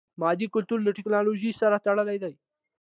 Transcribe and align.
مادي 0.21 0.47
کلتور 0.55 0.79
له 0.83 0.91
ټکنالوژي 0.97 1.51
سره 1.61 1.83
تړلی 1.85 2.17
دی. 2.23 2.33